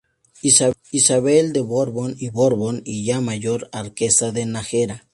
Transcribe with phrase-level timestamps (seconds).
[0.97, 5.05] Isabel de Borbón y Borbón y ya mayor, Marquesa de Nájera.